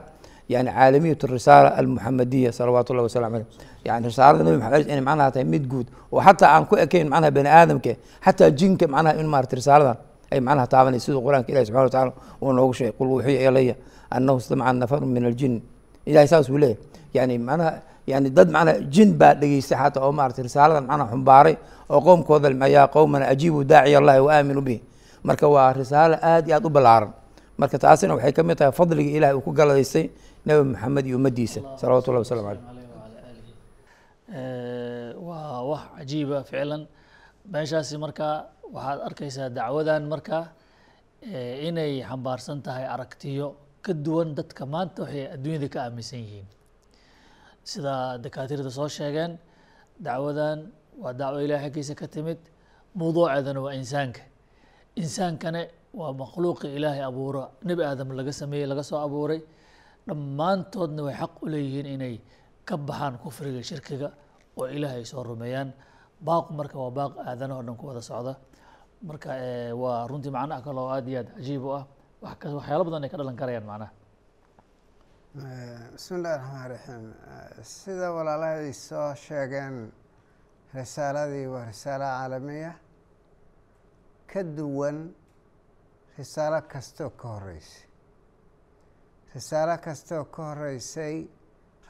yani 0.49 0.71
caalamiyat 0.71 1.23
risaala 1.35 1.69
almuxamadiya 1.81 2.53
salawaatu 2.53 2.93
ullahi 2.93 3.09
wasalam 3.09 3.33
aleyh 3.35 3.47
yani 3.89 4.07
risaalada 4.13 4.45
nabi 4.45 4.59
maxamed 4.63 4.87
inay 4.93 5.01
macnaha 5.09 5.31
tahay 5.35 5.47
mid 5.53 5.65
guud 5.73 5.87
oo 6.13 6.21
xataa 6.27 6.51
aan 6.55 6.65
ku 6.71 6.77
ekayn 6.85 7.09
macnaha 7.09 7.31
bani 7.37 7.49
aadamke 7.59 7.93
xataa 8.25 8.51
jinka 8.59 8.87
macnaha 8.95 9.17
in 9.21 9.27
maarata 9.33 9.57
risaaladan 9.57 9.97
ay 10.33 10.41
macnaha 10.41 10.67
taabanay 10.73 11.01
siduu 11.05 11.21
qur'aanka 11.27 11.49
ilahi 11.53 11.65
subxana 11.67 11.85
wa 11.89 11.91
tacala 11.91 12.13
uu 12.45 12.53
noogu 12.53 12.73
sheegay. 12.79 12.93
Qul 12.99 13.09
wuxiya 13.09 13.51
ilaya 13.51 13.75
annahu 14.11 14.39
istamaca 14.43 14.73
nafarun 14.83 15.09
min 15.17 15.25
aljin 15.31 15.55
ilahay 16.07 16.29
saas 16.29 16.49
uu 16.51 16.59
leeyahy 16.59 16.79
yani 17.17 17.39
macnaha 17.39 17.73
yani 18.07 18.29
dad 18.37 18.49
macnaha 18.55 18.81
jin 18.95 19.11
baa 19.21 19.35
dhegeystay 19.41 19.79
xataa 19.79 20.03
oo 20.07 20.13
maarata 20.19 20.43
risaaladan 20.43 20.85
macnaha 20.91 21.11
xumbaaray 21.13 21.55
oo 21.93 22.01
qowmkooda 22.07 22.49
yaa 22.77 22.87
qowmana 22.95 23.25
ajiibu 23.33 23.65
daaciya 23.71 23.99
allahi 24.01 24.21
wa 24.27 24.31
aaminuu 24.37 24.65
bihi 24.69 24.79
marka 25.29 25.47
waa 25.55 25.73
risaalo 25.73 26.17
aad 26.31 26.45
iyo 26.49 26.57
aad 26.57 26.65
u 26.67 26.71
ballaaran 26.77 27.11
marka 27.61 27.77
taasina 27.79 28.13
waxay 28.17 28.33
ka 28.37 28.43
mid 28.49 28.57
tahay 28.59 28.73
fadligii 28.79 29.17
ilahay 29.19 29.35
uu 29.39 29.41
ku 29.47 29.53
galadaystay 29.59 30.05
nebi 30.47 30.63
maxamed 30.73 31.05
iyo 31.09 31.17
ummaddiisa 31.19 31.61
salawatu 31.81 32.07
ullahi 32.11 32.25
wasalam 32.27 32.45
caleyh 32.49 32.65
waa 35.29 35.63
wax 35.71 35.83
cajiiba 35.97 36.39
ficlan 36.51 36.83
meeshaasi 37.53 37.95
marka 38.05 38.29
waxaad 38.75 38.99
arkaysaa 39.09 39.49
dacwadan 39.57 40.03
marka 40.13 40.39
inay 41.69 41.93
xambaarsan 42.09 42.59
tahay 42.67 42.85
aragtiyo 42.95 43.47
ka 43.85 43.93
duwan 44.05 44.29
dadka 44.39 44.63
maanta 44.73 44.99
waxay 45.05 45.25
adduunyada 45.35 45.69
ka 45.75 45.79
aaminsan 45.85 46.21
yihiin. 46.25 46.47
Sida 47.71 48.19
dakaatiirda 48.25 48.71
soo 48.79 48.89
sheegeen 48.97 49.33
dacwadan 50.07 50.59
waa 51.03 51.13
dacwo 51.21 51.39
ilahay 51.47 51.69
xaggiisa 51.71 51.95
ka 52.01 52.07
timid 52.15 52.39
mawduuceedana 52.99 53.61
waa 53.67 53.75
insaanka. 53.81 54.23
Insaankana 55.03 55.61
waa 55.99 56.13
makhluuqi 56.21 56.67
ilaahay 56.77 57.03
abuuro 57.11 57.43
nebi 57.67 57.83
aadam 57.85 58.09
laga 58.19 58.33
sameeyey 58.33 58.67
laga 58.73 58.83
soo 58.91 58.99
abuuray. 59.07 59.41
Dhammaantoodna 60.09 61.01
way 61.07 61.15
xaq 61.21 61.33
u 61.43 61.47
leeyihiin 61.53 61.87
inay 61.97 62.15
ka 62.69 62.77
baxaan 62.77 63.15
kufriga 63.23 63.61
shirkiga 63.69 64.09
oo 64.59 64.67
ilaahay 64.77 65.01
ay 65.03 65.05
soo 65.13 65.23
rumeeyaan. 65.29 65.73
Baaqu 66.27 66.51
marka 66.59 66.77
waa 66.83 66.91
baaq 66.99 67.13
aadanaho 67.29 67.63
dhan 67.67 67.77
ku 67.81 67.85
wada 67.89 68.01
socda. 68.11 68.33
Marka 69.09 69.31
waa 69.83 70.07
runtii 70.11 70.31
macnaha 70.37 70.61
kale 70.65 70.79
oo 70.81 70.91
aad 70.97 71.09
iyo 71.09 71.19
aad 71.21 71.29
cajiib 71.37 71.65
u 71.65 71.71
ah 71.79 71.85
waxyaalo 72.25 72.85
badan 72.87 73.05
ay 73.05 73.11
ka 73.13 73.17
dhalan 73.21 73.37
karayaan 73.41 73.67
macnaha. 73.71 73.93
Bismi 75.95 76.17
illahi 76.19 76.37
raxmaan 76.39 76.69
raxiim 76.73 77.05
sida 77.63 78.07
walaalahay 78.17 78.73
soo 78.87 79.11
sheegeen 79.25 79.75
risaaladii 80.77 81.47
waa 81.55 81.65
risaalo 81.71 82.07
caalamiya. 82.17 82.73
Ka 84.31 84.41
duwan 84.57 84.99
risaalo 86.19 86.59
kastoo 86.73 87.11
ka 87.21 87.27
horeysay 87.35 87.83
risaalo 89.35 89.75
kastoo 89.87 90.25
ka 90.35 90.43
horeysay 90.51 91.17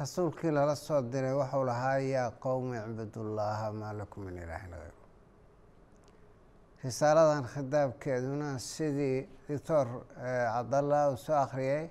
rasuulkii 0.01 0.51
lala 0.57 0.75
soo 0.87 1.01
diray 1.13 1.35
waxuu 1.41 1.65
lahaa 1.71 1.99
yaa 2.15 2.31
qowmi 2.45 2.77
icbudullaaha 2.87 3.67
maa 3.81 3.93
lakum 4.01 4.21
min 4.27 4.37
ilaahin 4.45 4.73
hayru 4.79 5.04
risaaladan 6.85 7.45
khitaabkeeduna 7.53 8.59
sidii 8.59 9.29
doctor 9.49 9.87
cabdallah 10.55 11.03
uu 11.13 11.17
soo 11.27 11.37
akhriyay 11.45 11.85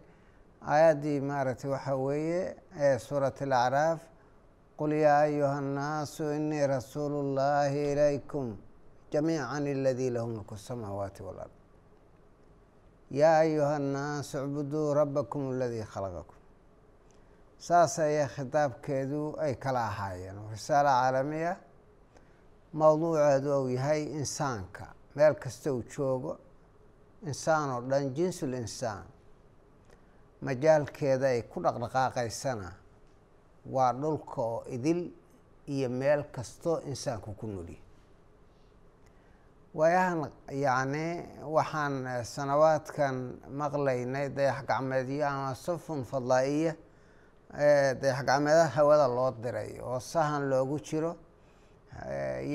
aayaddii 0.73 1.19
maaragtay 1.29 1.69
waxaa 1.75 1.97
weeye 2.07 2.41
ee 2.85 2.97
suurat 3.07 3.37
alacraaf 3.45 3.99
qul 4.79 4.91
yaa 5.05 5.19
ayuha 5.27 5.55
annaasu 5.63 6.23
inii 6.37 6.67
rasuulu 6.75 7.17
llaahi 7.37 7.81
ilaykum 7.93 8.45
jamiica 9.13 9.45
aladii 9.57 10.09
lahu 10.15 10.27
mulku 10.35 10.55
samaawaati 10.67 11.21
walard 11.27 11.53
yaa 13.19 13.37
ayuha 13.45 13.75
annaasu 13.81 14.35
icbuduu 14.45 14.93
rabbakum 15.01 15.41
aladii 15.53 15.85
khalaqakum. 15.93 16.37
Saas 17.67 17.93
ayaa 17.99 18.27
khitaabkeedu 18.35 19.21
ay 19.45 19.53
kala 19.63 19.81
ahaayeen. 19.89 20.37
Risaalo 20.53 20.89
caalamiya 20.89 21.51
mowduuceedu 22.73 23.49
uu 23.61 23.69
yahay 23.69 24.03
insaanka. 24.19 24.85
Meel 25.15 25.33
kasta 25.35 25.73
uu 25.73 25.83
joogo 25.95 26.37
insaan 27.29 27.69
oo 27.75 27.81
dhan 27.89 28.13
jinsul 28.15 28.53
insaan. 28.53 29.05
Majaalkeeda 30.41 31.27
ay 31.27 31.41
ku 31.51 31.61
dhaqdhaqaaqaysana 31.63 32.69
waa 33.73 33.93
dhulka 33.93 34.41
oo 34.41 34.63
idil 34.75 35.01
iyo 35.67 35.89
meel 35.89 36.23
kastoo 36.35 36.77
insaanku 36.91 37.31
ku 37.39 37.47
nolyahy 37.47 37.79
waayahan 39.73 40.19
yacni 40.63 41.05
waxaan 41.55 41.95
sanawaadkan 42.33 43.15
maqlaynay 43.59 44.27
dayax 44.37 44.59
gacmeedyo 44.69 45.25
ama 45.27 45.55
sufun 45.55 46.03
fadlaa-iya 46.11 46.73
dayax 48.01 48.19
gacmeedaha 48.27 48.69
hawada 48.75 49.07
loo 49.07 49.31
diray 49.43 49.79
oo 49.81 49.99
sahan 49.99 50.43
loogu 50.49 50.77
jiro 50.87 51.15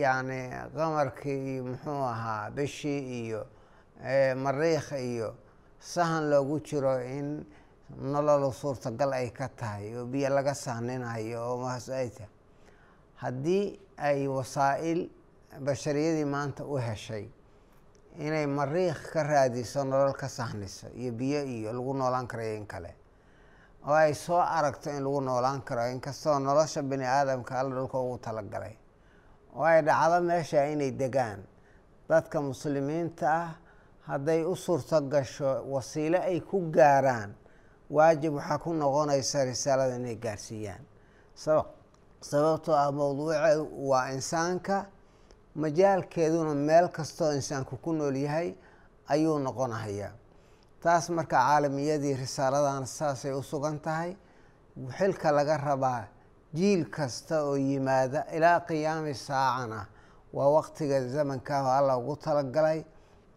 yacni 0.03 0.41
qamarkii 0.77 1.55
iyo 1.55 1.65
muxuu 1.65 2.03
ahaa 2.05 2.51
bishii 2.51 3.01
iyo 3.27 3.47
mariikh 4.37 4.93
iyo 4.93 5.35
sahan 5.81 6.31
loogu 6.31 6.61
jiro 6.61 7.01
in 7.03 7.45
nololu 8.01 8.53
suurtagal 8.53 9.13
ay 9.13 9.31
ka 9.31 9.49
tahay 9.49 9.97
oo 9.97 10.05
biyo 10.07 10.29
laga 10.29 10.55
sahninayo 10.55 11.41
oo 11.51 11.57
maas 11.63 11.89
ay 11.89 12.11
tahay 12.11 12.31
haddii 13.23 13.79
ay 13.97 14.27
wasaa-il 14.29 15.09
bashariyadii 15.61 16.25
maanta 16.25 16.65
u 16.65 16.77
heshay 16.77 17.29
inay 18.19 18.47
mariikh 18.47 19.11
ka 19.13 19.23
raadiso 19.23 19.85
nolol 19.85 20.13
ka 20.13 20.29
sahniso 20.29 20.87
iyo 20.95 21.13
biyo 21.13 21.45
iyo 21.45 21.73
lagu 21.73 21.95
noolaan 21.95 22.27
karayo 22.27 22.55
in 22.57 22.67
kale 22.67 22.95
oo 23.87 23.95
ay 23.95 24.15
soo 24.15 24.41
aragto 24.41 24.91
in 24.91 25.03
lagu 25.03 25.21
noolaan 25.21 25.63
karo 25.63 25.87
inkastoo 25.91 26.39
nolosha 26.39 26.83
bini 26.83 27.05
aadamka 27.05 27.59
alla 27.61 27.75
dhulka 27.75 27.99
ugu 27.99 28.19
talagalay 28.19 28.77
oo 29.59 29.65
ay 29.65 29.83
dhacdo 29.83 30.19
meesha 30.29 30.67
inay 30.73 30.91
degaan. 31.01 31.41
Dadka 32.09 32.41
muslimiinta 32.41 33.27
ah 33.43 33.51
hadday 34.09 34.41
u 34.45 34.55
suurto 34.57 35.01
gasho 35.13 35.51
wasiilo 35.73 36.19
ay 36.31 36.41
ku 36.41 36.57
gaaraan 36.77 37.31
waajib 37.91 38.33
waxaa 38.39 38.59
ku 38.65 38.71
noqonaysa 38.73 39.45
risaalada 39.45 39.97
inay 40.01 40.17
gaarsiiyaan. 40.25 40.83
Saba 41.35 41.65
sababtoo 42.21 42.75
ah 42.75 42.91
mowduuce 42.93 43.39
waa 43.91 44.07
insaanka 44.17 44.77
majaalkeeduna 45.55 46.55
meel 46.55 46.89
kastoo 46.89 47.33
insaanku 47.33 47.77
ku 47.85 47.93
nool 47.93 48.17
yahay 48.17 48.55
ayuu 49.09 49.39
noqonahayaa 49.39 50.13
taas 50.83 51.11
marka 51.11 51.37
caalamiyadii 51.37 52.15
risaaladan 52.15 52.87
saasay 52.87 53.33
u 53.33 53.43
sugan 53.43 53.79
tahay 53.81 54.17
xilka 54.99 55.29
laga 55.33 55.57
rabaa 55.57 56.05
jiil 56.55 56.85
kasta 56.91 57.43
oo 57.45 57.57
yimaada 57.57 58.25
ilaa 58.37 58.61
qiyaami 58.61 59.15
saacana 59.15 59.87
waa 60.33 60.49
waqtiga 60.57 61.01
zamankaah 61.09 61.65
oo 61.67 61.73
alla 61.79 61.97
ugu 61.99 62.17
talagalay 62.17 62.85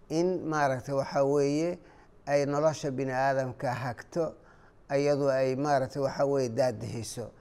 in 0.09 0.27
maaragtay 0.51 0.95
waxaa 0.95 1.23
weeye 1.23 1.79
ay 2.25 2.45
nolosha 2.45 2.91
bini 2.91 3.11
aadamka 3.11 3.73
hagto 3.73 4.33
iyadu 4.97 5.29
ay 5.29 5.55
maaragtay 5.55 6.01
waxaa 6.01 6.25
weeye 6.25 6.49
daadihiso 6.49 7.31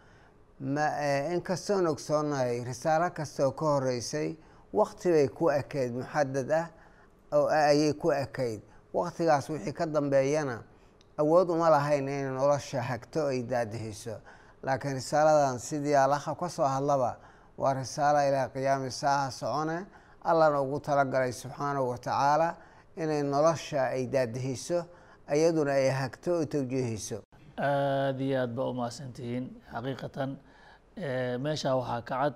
ma 0.60 0.86
inkastoon 1.34 1.86
ogsoonahay 1.86 2.64
risaalo 2.64 3.10
kasta 3.10 3.46
oo 3.46 3.52
ka 3.52 3.64
horeysay 3.66 4.36
waqti 4.72 5.08
bay 5.10 5.28
ku 5.28 5.50
ekayd 5.50 5.92
muxadad 5.94 6.50
ah 6.50 6.66
oo 7.32 7.46
ayay 7.48 7.92
ku 7.94 8.10
ekayd. 8.12 8.60
Waqtigaas 8.94 9.48
wixii 9.50 9.72
ka 9.72 9.86
dambeeyana 9.86 10.62
awood 11.18 11.50
uma 11.50 11.70
lahayn 11.70 12.08
inay 12.08 12.24
nolosha 12.34 12.82
hagto 12.82 13.26
ay 13.26 13.42
daadihiso 13.42 14.18
laakiin 14.62 14.94
risaaladan 14.94 15.58
sidii 15.58 15.94
alaha 15.96 16.34
ka 16.34 16.48
soo 16.48 16.64
hadlaba 16.68 17.16
waa 17.58 17.74
risaalo 17.74 18.20
ilaa 18.28 18.48
qiyaami 18.48 18.90
saaca 18.90 19.30
socone. 19.30 19.86
Allana 20.24 20.60
ugu 20.60 20.80
talagalay 20.80 21.32
subxaanahu 21.32 21.88
watacaala 21.96 22.56
inay 22.96 23.22
nolosha 23.22 23.88
ay 23.96 24.06
daadihiso 24.06 24.84
iyaduna 25.32 25.72
ay 25.72 25.88
hagto 25.88 26.30
oo 26.38 26.44
tawjiihiso 26.44 27.18
aada 27.56 28.20
iyo 28.24 28.36
aad 28.42 28.52
ba 28.52 28.62
umahadsantihiin 28.68 29.44
xaqiiqatan 29.72 30.30
meesha 31.40 31.72
waxaa 31.76 32.02
ka 32.02 32.14
cad 32.20 32.34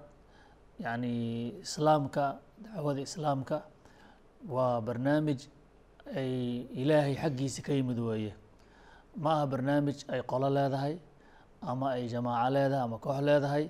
yani 0.80 1.12
islaamka 1.60 2.40
dacwada 2.64 3.00
islaamka 3.00 3.56
waa 4.48 4.80
barnaamij 4.80 5.40
ay 6.16 6.64
ilaahay 6.72 7.16
xaggiisa 7.20 7.60
ka 7.62 7.72
yimid 7.72 7.98
weeye. 7.98 8.32
Ma 9.16 9.30
aha 9.36 9.46
barnaamij 9.46 9.98
ay 10.08 10.22
qolo 10.22 10.48
leedahay 10.48 10.96
ama 11.70 11.86
ay 11.96 12.04
jamaaco 12.12 12.50
leedahay 12.54 12.82
ama 12.86 12.98
koox 13.04 13.18
leedahay 13.28 13.64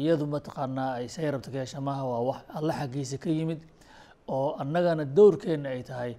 iyadu 0.00 0.24
mataqaanaa 0.34 0.92
ay 0.98 1.06
say 1.14 1.30
rabta 1.30 1.50
ka 1.54 1.58
hesha 1.62 1.80
maaha 1.80 2.04
waa 2.10 2.20
wax 2.28 2.40
alle 2.56 2.72
xaggiisa 2.80 3.16
ka 3.22 3.30
yimid 3.30 3.60
oo 4.28 4.48
annagana 4.62 5.04
dowrkeenna 5.16 5.68
ay 5.74 5.82
tahay 5.82 6.12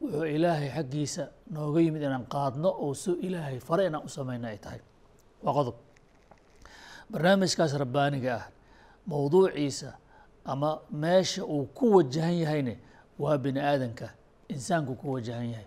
wuxuu 0.00 0.24
ilaahay 0.36 0.68
xaggiisa 0.76 1.22
nooga 1.54 1.80
yimid 1.84 2.02
inaan 2.02 2.26
qaadno 2.34 2.68
oo 2.84 2.94
su 2.94 3.12
ilaahay 3.26 3.58
fare 3.68 3.82
inaan 3.86 4.04
u 4.04 4.08
samayno 4.16 4.46
ay 4.48 4.58
tahay. 4.64 4.80
Waa 5.44 5.54
qodob. 5.58 5.76
Barnaamijkaas 7.10 7.72
rabbaaniga 7.82 8.34
ah 8.40 8.44
mowduuciisa 9.06 9.90
ama 10.44 10.70
meesha 10.90 11.44
uu 11.44 11.66
ku 11.74 11.84
wajahan 11.96 12.34
yahayne 12.42 12.74
waa 13.18 13.38
bini 13.38 13.60
aadanka 13.60 14.08
insaanku 14.48 14.94
ku 15.00 15.12
wajahan 15.14 15.48
yahay. 15.54 15.66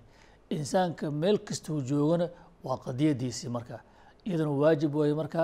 Insaanka 0.50 1.12
meel 1.12 1.38
kastuu 1.48 1.82
joogana 1.82 2.30
waa 2.64 2.78
qadiyadiisii 2.78 3.50
marka 3.50 3.80
iyaduna 4.30 4.52
waajib 4.62 4.92
weeye 5.00 5.16
marka 5.22 5.42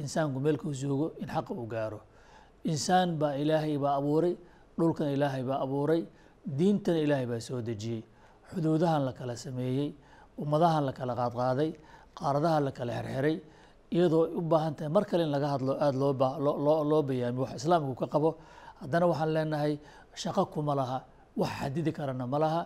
insaanku 0.00 0.38
meelkuu 0.44 0.72
joogo 0.80 1.06
in 1.22 1.28
xaqa 1.34 1.52
uu 1.60 1.66
gaaro. 1.74 2.00
Insaan 2.64 3.08
baa 3.20 3.34
ilaahay 3.42 3.76
baa 3.84 3.94
abuuray 4.00 4.34
dhulkan 4.78 5.08
ilaahay 5.16 5.42
baa 5.48 5.58
abuuray 5.64 6.00
diintana 6.58 6.98
ilaahay 7.04 7.26
baa 7.32 7.40
soo 7.48 7.60
dejiyey. 7.68 8.02
Xuduudahan 8.50 9.02
la 9.08 9.12
kala 9.18 9.34
sameeyey 9.44 9.88
ummadahan 10.42 10.84
la 10.88 10.92
kala 10.98 11.12
qaadqaaday 11.20 11.70
qaaradahan 12.18 12.62
la 12.66 12.72
kala 12.78 12.92
xerxeray 12.98 13.36
iyadoo 13.94 14.24
u 14.38 14.40
baahan 14.50 14.74
tahay 14.76 14.90
mar 14.96 15.04
kale 15.10 15.22
in 15.26 15.30
laga 15.34 15.48
hadlo 15.54 15.72
aada 15.84 15.98
loo 16.02 16.12
ba 16.20 16.28
loo 16.44 16.84
loo 16.90 17.02
bayaamiyo 17.08 17.42
wax 17.44 17.52
islaamku 17.60 17.94
ka 18.00 18.06
qabo. 18.14 18.30
Haddana 18.80 19.06
waxaan 19.10 19.30
leenahay 19.36 19.72
shaqo 20.22 20.42
kuma 20.52 20.74
laha 20.80 20.98
wax 21.40 21.50
xadidi 21.60 21.92
karana 21.98 22.26
ma 22.32 22.38
laha. 22.44 22.62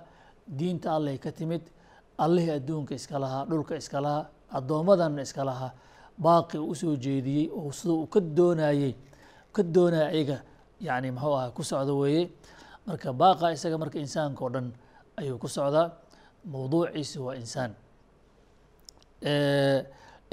Diinta 0.58 0.88
allay 0.96 1.18
ka 1.24 1.30
timid 1.38 1.62
allihii 2.24 2.52
adduunka 2.58 2.92
iska 2.94 3.16
lahaa 3.24 3.44
dhulka 3.50 3.74
iska 3.82 3.98
lahaa 4.06 4.24
addoommadanna 4.58 5.22
iska 5.26 5.42
lahaa 5.44 5.72
baaqi 6.24 6.58
uu 6.58 6.70
u 6.70 6.74
soo 6.74 6.94
jeediyey 7.04 7.46
oo 7.58 7.70
sida 7.72 7.92
uu 7.94 8.06
ka 8.06 8.20
doonayey 8.20 8.92
ka 9.54 9.62
doonaya 9.62 10.06
ayaga 10.14 10.38
yani 10.80 11.08
muxuu 11.16 11.34
aha 11.38 11.50
ku 11.56 11.62
socda 11.64 11.92
weeye. 11.94 12.22
Marka 12.86 13.08
baaqa 13.12 13.52
isaga 13.56 13.76
marka 13.82 13.98
insaanka 13.98 14.40
oo 14.44 14.50
dhan 14.54 14.66
ayuu 15.20 15.38
ku 15.42 15.48
socdaa 15.48 15.86
mowduuciisi 16.52 17.18
waa 17.24 17.34
insaan. 17.42 17.72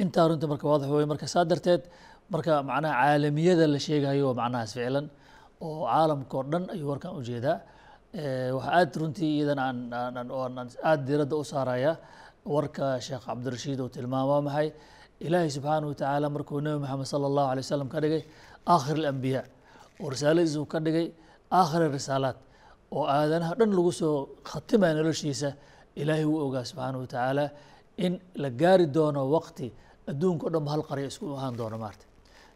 Intaa 0.01 0.27
runtii 0.29 0.49
marka 0.51 0.65
waadax 0.71 0.89
wey 0.91 1.05
marka 1.11 1.27
saa 1.33 1.45
darteed 1.45 1.81
marka 2.33 2.51
macnaha 2.69 2.93
caalamiyada 3.01 3.65
la 3.73 3.79
sheegayo 3.85 4.23
waa 4.29 4.37
macnahaas 4.41 4.73
ficlan 4.77 5.05
oo 5.65 5.85
caalamka 5.89 6.33
oo 6.39 6.43
dhan 6.51 6.63
ayuu 6.73 6.87
warkan 6.91 7.11
u 7.17 7.21
jeedaa 7.29 7.57
waxaa 8.55 8.73
aad 8.79 8.91
runtii 9.01 9.29
iyadan 9.37 9.59
aan 9.65 9.77
aan 9.93 10.17
aan 10.31 10.69
aad 10.89 10.99
diiradda 11.07 11.35
u 11.41 11.43
saaraya 11.51 11.91
warka 12.45 12.99
sheekh 13.01 13.23
cabdirashiid 13.25 13.79
uu 13.79 13.89
tilmaamo 13.89 14.41
maxay? 14.47 14.69
Ilaahay 15.25 15.49
subxaanahu 15.55 15.89
watacaala 15.93 16.27
markuu 16.35 16.59
nebi 16.65 16.79
maxamed 16.83 17.07
sala 17.13 17.25
allahu 17.31 17.47
alay 17.51 17.63
wasalam 17.65 17.87
ka 17.93 17.99
dhigay 18.03 18.23
aakhir 18.73 18.95
alambiyaa 19.01 19.45
oo 20.01 20.09
risaaladiisa 20.13 20.59
uu 20.61 20.65
ka 20.73 20.79
dhigay 20.85 21.07
aakhir 21.59 21.81
risaalaat 21.97 22.37
oo 22.95 23.03
aadanaha 23.15 23.53
dhan 23.59 23.71
lagu 23.77 23.91
soo 24.01 24.15
khatimaya 24.49 24.93
noloshiisa 24.99 25.49
ilaahay 26.01 26.25
wuu 26.31 26.41
ogaa 26.47 26.63
subxaanahu 26.69 27.01
watacaala 27.05 27.45
in 28.05 28.13
la 28.43 28.49
gaari 28.61 28.85
doono 28.95 29.21
waqti 29.35 29.67
adduunka 30.11 30.43
o 30.47 30.49
dhan 30.53 30.65
hal 30.73 30.83
qarya 30.89 31.07
isku 31.11 31.25
ahaan 31.37 31.55
doono 31.59 31.77
maarta. 31.83 32.05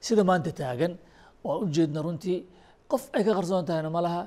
Sida 0.06 0.24
maanta 0.30 0.52
taagan 0.60 0.94
waan 1.46 1.58
ujeedna 1.66 2.00
runtii 2.06 2.38
qof 2.92 3.04
ay 3.18 3.24
ka 3.28 3.32
qarsoon 3.38 3.64
tahayna 3.70 3.90
ma 3.96 4.02
laha 4.06 4.22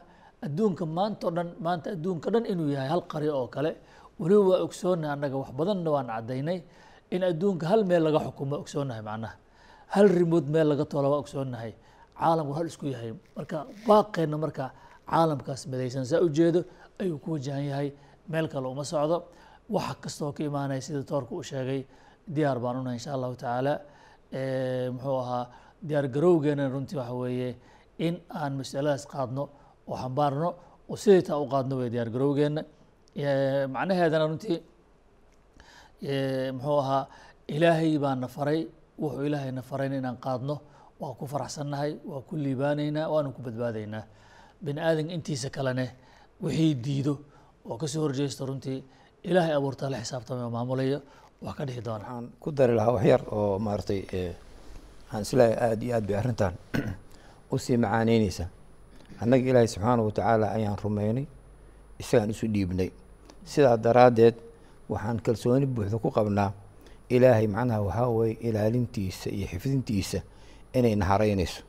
adduunka 0.47 0.85
maanta 0.99 1.23
o 1.29 1.31
dhan 1.37 1.49
maanta 1.67 1.87
adduunka 1.97 2.29
dhan 2.35 2.45
inuu 2.52 2.69
yahay 2.76 2.88
hal 2.95 3.02
qaryo 3.12 3.33
oo 3.40 3.49
kale 3.55 3.71
weliba 4.21 4.43
waa 4.50 4.61
ogsoonnahay 4.67 5.12
annaga 5.17 5.37
wax 5.43 5.50
badanna 5.59 5.91
waan 5.95 6.09
caddaynay 6.15 6.59
in 7.15 7.23
adduunka 7.31 7.65
hal 7.71 7.81
meel 7.91 8.03
laga 8.07 8.19
xukumo 8.27 8.53
waa 8.55 8.62
ogsoonnahay 8.65 9.03
macnaha. 9.11 9.35
Hal 9.95 10.07
rimood 10.19 10.47
meel 10.55 10.67
laga 10.73 10.85
tolo 10.93 11.09
waa 11.12 11.21
ogsoonnahay 11.25 11.73
caalamku 12.21 12.53
hal 12.59 12.67
isku 12.73 12.87
yahay. 12.95 13.11
Marka 13.37 13.59
baaqeenna 13.89 14.37
marka 14.45 14.65
caalamkaas 15.11 15.62
midaysan. 15.71 16.05
Saa 16.11 16.21
ujeedo 16.27 16.61
ayuu 17.00 17.19
ku 17.25 17.29
wajahan 17.35 17.65
yahay. 17.71 17.89
Meel 18.29 18.47
kale 18.53 18.67
uma 18.69 18.85
socdo. 18.85 19.17
Wax 19.75 19.97
kastoo 20.03 20.33
ka 20.37 20.43
imaanaya 20.49 20.81
sida 20.87 21.03
toorka 21.11 21.33
uu 21.35 21.43
sheegay. 21.50 21.81
Diyaar 22.35 22.59
baan 22.62 22.77
u 22.77 22.83
nahay 22.85 22.99
insha 23.00 23.11
allahu 23.17 23.35
tacaala. 23.41 23.75
Muxuu 24.95 25.19
ahaa 25.25 25.45
diyaar 25.89 26.07
garowgeena 26.15 26.69
runtii 26.69 26.97
waxa 27.00 27.15
weeye 27.15 27.50
in 27.99 28.15
aan 28.41 28.53
masaladaas 28.61 29.05
qaadno 29.12 29.45
oo 29.91 29.97
xambaarno 30.03 30.49
oo 30.91 30.97
sidii 31.03 31.23
taa 31.29 31.39
u 31.43 31.47
qaadno 31.53 31.75
wey 31.81 31.91
diyaar 31.91 32.11
garowgeena 32.15 32.62
macnaheedana 33.17 34.26
runtii 34.26 34.62
muxuu 36.52 36.79
ahaa 36.79 37.07
ilaahay 37.49 37.99
baa 37.99 38.14
na 38.14 38.29
faray 38.29 38.69
wuxuu 38.99 39.25
ilaahay 39.26 39.52
na 39.52 39.62
farayna 39.62 39.97
inaan 39.97 40.17
qaadno 40.17 40.61
waa 41.00 41.14
ku 41.14 41.26
faraxsannahay 41.26 41.99
waa 42.05 42.21
ku 42.23 42.37
liibaanaynaa 42.37 43.08
waanu 43.08 43.32
ku 43.32 43.43
badbaadaynaa. 43.43 44.04
Bini 44.63 44.80
aadanka 44.80 45.13
intiisa 45.13 45.50
kalene 45.50 45.91
wixii 46.43 46.75
diido 46.75 47.15
oo 47.65 47.76
ka 47.76 47.89
soo 47.89 48.02
horjeesto 48.02 48.47
runtii 48.47 48.85
ilaahay 49.25 49.54
abuurtaa 49.54 49.91
la 49.91 49.99
xisaabtamay 49.99 50.45
oo 50.45 50.50
maamulayo 50.50 51.02
wax 51.43 51.56
ka 51.56 51.67
dhihi 51.67 51.85
doona. 51.85 52.04
Waxaan 52.04 52.30
ku 52.41 52.52
dari 52.52 52.75
lahaa 52.75 52.93
wax 52.93 53.04
yar 53.04 53.23
oo 53.32 53.58
maaragtay 53.58 54.00
waxaan 55.11 55.23
is 55.23 55.32
leeyahay 55.32 55.71
aada 55.71 55.85
iyo 55.85 55.95
aad 55.97 56.06
bay 56.06 56.17
arrintan 56.17 56.54
u 57.52 57.58
sii 57.58 57.76
macaaneyneysa 57.76 58.45
annaga 59.21 59.50
ilaahay 59.50 59.69
subxaanahu 59.69 60.06
watacaala 60.06 60.52
ayaan 60.52 60.78
rumaynay 60.85 61.26
isagaan 62.00 62.30
isu 62.34 62.47
dhiibnay. 62.49 62.91
Sidaa 63.45 63.76
daraaddeed 63.76 64.34
waxaan 64.89 65.21
kalsooni 65.25 65.67
buuxda 65.67 65.99
ku 65.99 66.10
qabnaa 66.10 66.52
ilaahay 67.08 67.47
macnaha 67.47 67.80
waxaa 67.86 68.08
weye 68.17 68.34
ilaalintiisa 68.49 69.30
iyo 69.30 69.47
xifdintiisa 69.52 70.21
inay 70.75 70.95
naharaynayso 70.97 71.63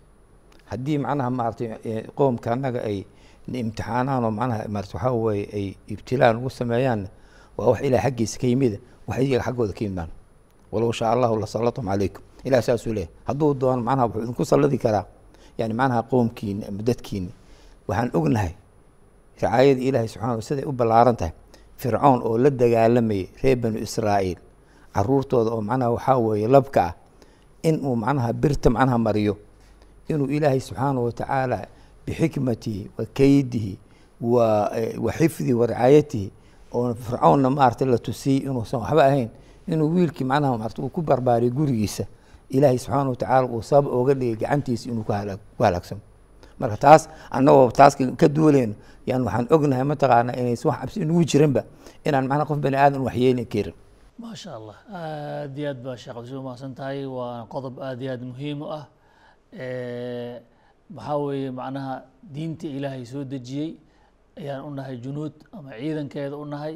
haddii 0.70 0.98
macnaha 0.98 1.30
maaragtay 1.30 1.70
qoomka 2.17 2.52
annaga 2.54 2.82
ay 2.89 3.06
na 3.48 3.58
imtixaanaan 3.63 4.24
oo 4.26 4.32
macnaha 4.32 4.67
maarata 4.74 4.94
waxaa 4.98 5.13
weye 5.26 5.44
ay 5.58 5.65
ibtilaan 5.94 6.38
ugu 6.38 6.50
sameeyaanna 6.50 7.10
waa 7.58 7.67
wax 7.74 7.80
ilaah 7.88 8.04
xaggiisa 8.06 8.36
ka 8.41 8.48
yimida 8.48 8.78
wax 9.08 9.17
iyaga 9.22 9.44
xaggooda 9.46 9.74
ka 9.74 9.84
yimaan 9.86 10.10
walow 10.72 10.91
shaa 10.94 11.12
allahu 11.13 11.36
lasallatum 11.41 11.86
calaykum. 11.89 12.24
Ilah 12.44 12.62
saasuu 12.63 12.94
leeyahy 12.94 13.12
hadduu 13.28 13.54
doono 13.54 13.82
macnaha 13.84 14.06
wuxuu 14.08 14.24
idinku 14.24 14.46
salladi 14.46 14.78
karaa. 14.78 15.06
Yani 15.58 15.74
macnaha 15.74 16.02
qoomkiina 16.10 16.67
ama 16.70 16.82
dadkiina 16.84 17.30
waxaan 17.88 18.10
ognahay 18.13 18.54
ricaayada 19.42 19.82
ilaahay 19.82 20.08
subxana 20.08 20.36
wa 20.38 20.42
siday 20.42 20.66
u 20.66 20.72
ballaaran 20.72 21.16
tahay. 21.20 21.34
Fircoon 21.82 22.22
oo 22.28 22.38
la 22.38 22.50
dagaalamayay 22.50 23.26
reer 23.44 23.56
banu 23.58 23.78
israa'iil. 23.82 24.38
Caruurtooda 24.94 25.50
oo 25.56 25.62
macnaha 25.62 25.92
waxaa 25.98 26.18
weeye 26.18 26.48
labka 26.48 26.82
ah 26.86 26.94
in 27.64 27.76
uu 27.86 27.96
macnaha 27.96 28.34
birta 28.34 28.70
macnaha 28.70 28.98
mariyo. 28.98 29.34
Inuu 30.10 30.28
ilaahay 30.36 30.60
subxaanahu 30.60 31.06
watacaala 31.10 31.58
bixikmatihi 32.06 32.90
wa 32.98 33.06
keydihi 33.06 33.74
wa 34.22 34.48
wa 35.06 35.12
xifdihi 35.18 35.54
wa 35.54 35.66
ricaayatihi 35.68 36.28
oo 36.74 36.94
fircoonna 36.94 37.50
maarata 37.50 37.86
la 37.86 37.98
tusiyey 37.98 38.38
inuusan 38.46 38.80
waxba 38.82 39.04
ahayn 39.06 39.30
inuu 39.68 39.90
wiilkii 39.96 40.24
macnaha 40.26 40.58
maarata 40.58 40.82
uu 40.82 40.90
ku 40.90 41.02
barbaariyo 41.02 41.52
gurigiisa. 41.54 42.06
Ilaahay 42.50 42.78
subxaana 42.78 43.10
watacaala 43.10 43.48
uu 43.48 43.62
sabab 43.64 43.88
ooga 43.94 44.14
dhigay 44.14 44.36
gacantiisa 44.36 44.90
inuu 44.92 45.04
ku 45.04 45.12
halaagsamo 45.64 46.02
marka 46.62 46.78
taas 46.86 47.04
anagoo 47.38 47.67
taas 47.80 47.93
ka 48.21 48.28
duuleyno 48.36 48.76
yan 49.10 49.21
waxaan 49.28 49.45
ognahay 49.56 49.86
mataqaana 49.93 50.32
inays 50.39 50.63
wax 50.69 50.78
cabsi 50.82 50.97
ah 51.00 51.06
inugu 51.06 51.24
jiranba 51.32 51.62
inaan 52.08 52.26
macnaa 52.30 52.50
qof 52.50 52.60
bani 52.65 52.78
aadan 52.84 53.02
waxyeelin 53.08 53.47
karin. 53.54 53.76
Maasha 54.21 54.50
allah 54.60 54.78
aad 55.00 55.58
iyo 55.58 55.67
aad 55.71 55.80
baa 55.86 55.97
sheekh 56.02 56.15
cabdisuu 56.15 56.39
umahadsan 56.43 56.74
tahay 56.80 57.06
waana 57.17 57.43
qodob 57.54 57.76
aad 57.88 58.00
iyo 58.04 58.12
aad 58.13 58.24
muhiim 58.32 58.58
u 58.65 58.67
ah. 58.80 58.86
Maxaa 60.95 61.17
weeye 61.26 61.52
macnaha 61.60 61.93
diinta 62.34 62.67
ilaahay 62.78 63.06
soo 63.12 63.24
dejiyey 63.34 63.71
ayaan 64.39 64.62
u 64.67 64.71
nahay 64.78 64.97
junuud 65.04 65.34
ama 65.56 65.69
ciidankeeda 65.80 66.36
u 66.43 66.45
nahay. 66.54 66.76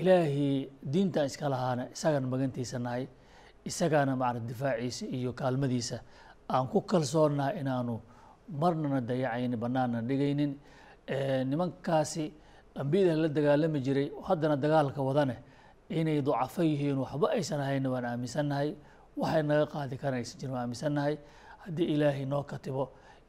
Ilaahay 0.00 0.68
diintaan 0.92 1.26
iska 1.30 1.48
lahaana 1.54 1.84
isagan 1.94 2.24
magantiisa 2.32 2.78
nahay 2.78 3.04
isagaana 3.70 4.12
macna 4.16 4.40
difaaciisa 4.50 5.04
iyo 5.16 5.32
kaalmadiisa 5.40 5.98
aan 6.54 6.66
ku 6.72 6.80
kalsoonnahay 6.90 7.54
inaanu 7.60 8.00
marnana 8.60 9.00
dayacaynin 9.00 9.56
bannaanna 9.62 10.00
dhigaynin. 10.08 10.52
Nimankaasi 11.50 12.32
ambiyada 12.76 13.16
la 13.22 13.28
dagaalami 13.28 13.80
jiray 13.86 14.10
haddana 14.28 14.56
dagaalka 14.56 15.00
wadane 15.02 15.36
inay 15.90 16.22
ducafo 16.22 16.62
yihiin 16.62 16.98
waxba 17.04 17.26
aysan 17.36 17.60
ahayna 17.60 17.88
waan 17.90 18.04
aaminsannahay 18.04 18.70
waxay 19.16 19.42
naga 19.42 19.66
qaadi 19.74 19.96
karaan 20.02 20.20
aysan 20.22 20.38
jirin 20.40 20.52
waan 20.54 20.62
aaminsannahay 20.66 21.14
haddii 21.64 21.86
ilaahay 21.94 22.24
noo 22.32 22.42
katibo 22.50 22.84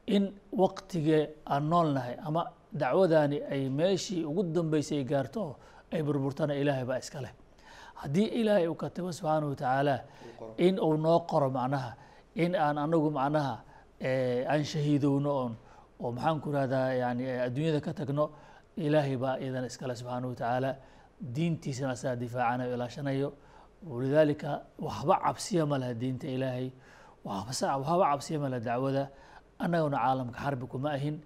in 0.06 0.24
waqtigee 0.62 1.22
aan 1.52 1.64
nool 1.70 1.88
nahay 1.96 2.14
ama 2.26 2.42
dacwadani 2.72 3.38
ay 3.52 3.68
meeshii 3.78 4.24
ugu 4.24 4.42
dambeysay 4.54 4.98
ay 4.98 5.04
gaarto 5.04 5.40
oo 5.48 5.54
ay 5.92 6.02
burburtana 6.06 6.54
ilaahay 6.54 6.84
baa 6.90 6.98
iska 7.04 7.20
leh. 7.24 7.32
Haddii 8.00 8.28
ilaahay 8.40 8.66
uu 8.68 8.74
katibo 8.84 9.10
subxaanahu 9.12 9.50
watacaala 9.52 9.96
in 10.66 10.78
uu 10.86 10.96
noo 10.96 11.18
qoro 11.30 11.50
macnaha 11.50 11.90
in 12.36 12.54
aan 12.54 12.78
anagu 12.78 13.10
macnaha 13.10 13.54
aan 14.02 14.64
shahiidowno 14.64 15.30
oon 15.40 15.52
oo 16.02 16.10
maxaan 16.12 16.40
ku 16.40 16.48
rahdaa 16.52 16.88
yani 17.02 17.24
adduunyada 17.46 17.80
ka 17.80 17.92
tagno 17.98 18.24
ilaahay 18.76 19.16
baa 19.16 19.36
iyadana 19.42 19.66
iskale 19.70 19.94
subxaanahu 20.00 20.30
watacaala 20.34 20.70
diintiisana 21.34 21.92
asagaa 21.96 22.16
difaacanayo 22.16 22.74
ilaashanayo. 22.74 23.28
Walidaalika 23.86 24.50
waxba 24.78 25.14
cabsiya 25.24 25.66
ma 25.66 25.76
laha 25.78 25.94
diinta 25.94 26.26
ilaahay. 26.26 26.68
Waxba 27.24 28.04
cabsiya 28.10 28.38
ma 28.42 28.48
laha 28.48 28.60
dacwada. 28.68 29.04
Annaguna 29.58 29.96
caalamka 29.98 30.38
xarbi 30.44 30.66
kuma 30.72 30.88
ahin. 30.96 31.16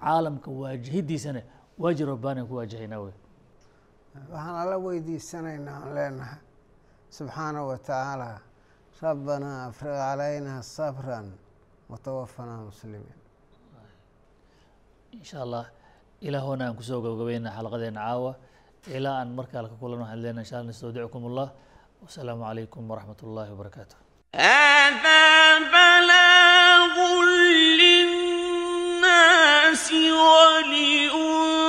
Caalamka 0.00 0.48
waajihidiisana 0.50 1.42
waajib 1.78 2.08
rabbaanian 2.08 2.46
ku 2.48 2.54
waajahaynaa 2.60 3.00
wey. 3.04 3.14
Waxaan 4.32 4.56
alla 4.62 4.76
weydiisanaynaa 4.86 5.76
aan 5.84 5.94
leenahay 5.96 6.38
subxaanahu 7.16 7.66
wa 7.68 7.78
tacaala 7.78 8.40
rabbanaa 9.02 9.58
afriq 9.68 9.92
calayna 10.00 10.62
sabran 10.62 11.26
watawafanaa 11.91 12.61
muslimiin 12.69 13.17
in 15.15 15.23
sha 15.29 15.37
allah 15.45 15.65
ilaahuna 16.27 16.63
aan 16.67 16.75
kusoo 16.79 16.99
gabagabayna 17.05 17.49
xalaqadeena 17.57 18.01
caawa 18.07 18.31
ilaa 18.97 19.15
aan 19.21 19.29
markaa 19.39 19.63
ka 19.71 19.75
kulan 19.81 19.99
waxaan 20.03 20.21
leenahay 20.23 20.43
insha 20.45 20.55
allah 20.59 20.69
nastawdicukum 20.71 21.21
allah 21.29 21.47
wasalaamu 22.03 22.43
calaykum 22.49 22.81
waraxmat 22.91 23.19
ullahi 23.27 23.49
wabarakaatuh 23.55 23.97
هذا 24.35 25.23
بلاغ 25.73 26.95
للناس 28.57 29.85
ولينذروا 30.21 31.60